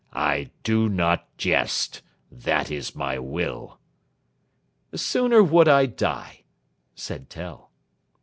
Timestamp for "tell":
7.29-7.69